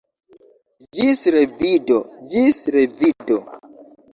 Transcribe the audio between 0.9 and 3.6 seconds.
Ĝis revido, ĝis revido!